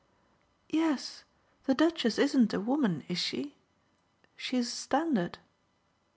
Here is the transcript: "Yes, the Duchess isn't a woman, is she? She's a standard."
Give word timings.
"Yes, 0.71 1.25
the 1.65 1.75
Duchess 1.75 2.17
isn't 2.17 2.55
a 2.55 2.59
woman, 2.59 3.03
is 3.07 3.19
she? 3.19 3.55
She's 4.35 4.67
a 4.67 4.71
standard." 4.75 5.37